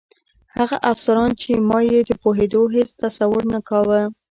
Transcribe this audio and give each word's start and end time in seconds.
هغه 0.57 0.77
افسران 0.91 1.31
چې 1.41 1.51
ما 1.69 1.79
یې 1.91 1.99
د 2.09 2.11
پوهېدو 2.23 2.61
هېڅ 2.75 2.89
تصور 3.03 3.41
نه 3.53 3.59
کاوه. 3.67 4.01